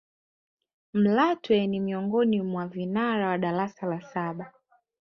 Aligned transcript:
malatwe 0.93 1.67
ni 1.67 1.79
miongoni 1.79 2.41
mwa 2.41 2.67
vinara 2.67 3.27
wa 3.27 3.37
darasa 3.37 3.85
la 3.87 4.01
saba 4.01 4.53